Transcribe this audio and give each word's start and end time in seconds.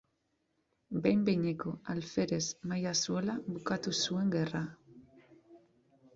Behin-behineko 1.03 1.73
alferez 1.95 2.41
maila 2.73 2.95
zuela 3.03 3.37
bukatu 3.59 3.95
zuen 4.09 4.35
gerra. 4.39 4.65